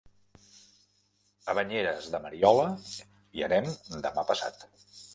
A 1.53 1.55
Banyeres 1.59 2.09
de 2.15 2.23
Mariola 2.25 2.67
hi 2.97 3.49
anem 3.53 3.73
demà 4.11 4.29
passat. 4.35 4.71